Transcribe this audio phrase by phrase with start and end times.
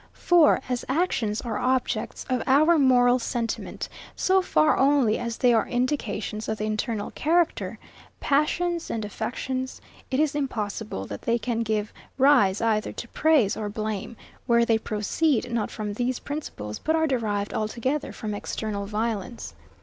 [0.17, 5.67] For as actions are objects of our moral sentiment, so far only as they are
[5.67, 7.77] indications of the internal character,
[8.19, 9.79] passions, and affections;
[10.09, 14.17] it is impossible that they can give rise either to praise or blame,
[14.47, 19.53] where they proceed not from these principles, but are derived altogether from external violence.